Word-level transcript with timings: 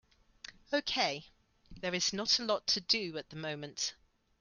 Okay, 0.73 1.27
there 1.69 1.93
is 1.93 2.11
not 2.11 2.39
a 2.39 2.43
lot 2.43 2.65
to 2.69 2.81
do 2.81 3.19
at 3.19 3.29
the 3.29 3.35
moment. 3.35 3.93